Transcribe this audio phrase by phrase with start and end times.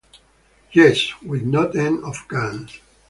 [0.71, 2.79] Yes, we've no end of guns.